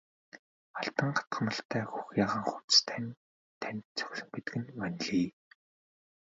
[0.79, 3.09] Алтан хатгамалтай хөх ягаан хувцас тань
[3.61, 5.29] танд зохисон гэдэг нь ванлий!